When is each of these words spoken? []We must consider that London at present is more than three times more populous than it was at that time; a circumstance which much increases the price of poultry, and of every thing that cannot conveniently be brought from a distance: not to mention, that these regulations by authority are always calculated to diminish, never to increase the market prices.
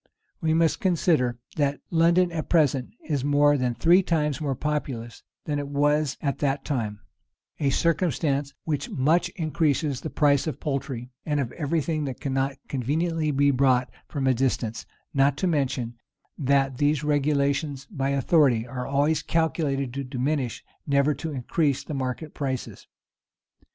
[]We 0.41 0.55
must 0.55 0.79
consider 0.79 1.37
that 1.57 1.79
London 1.91 2.31
at 2.31 2.49
present 2.49 2.89
is 3.07 3.23
more 3.23 3.55
than 3.55 3.75
three 3.75 4.01
times 4.01 4.41
more 4.41 4.55
populous 4.55 5.21
than 5.45 5.59
it 5.59 5.67
was 5.67 6.17
at 6.21 6.39
that 6.39 6.65
time; 6.65 7.01
a 7.59 7.69
circumstance 7.69 8.55
which 8.63 8.89
much 8.89 9.29
increases 9.35 10.01
the 10.01 10.09
price 10.09 10.47
of 10.47 10.59
poultry, 10.59 11.11
and 11.23 11.39
of 11.39 11.51
every 11.51 11.81
thing 11.81 12.05
that 12.05 12.19
cannot 12.19 12.57
conveniently 12.67 13.29
be 13.29 13.51
brought 13.51 13.91
from 14.07 14.25
a 14.25 14.33
distance: 14.33 14.87
not 15.13 15.37
to 15.37 15.45
mention, 15.45 15.93
that 16.35 16.79
these 16.79 17.03
regulations 17.03 17.85
by 17.91 18.09
authority 18.09 18.65
are 18.65 18.87
always 18.87 19.21
calculated 19.21 19.93
to 19.93 20.03
diminish, 20.03 20.63
never 20.87 21.13
to 21.13 21.29
increase 21.31 21.83
the 21.83 21.93
market 21.93 22.33
prices. 22.33 22.87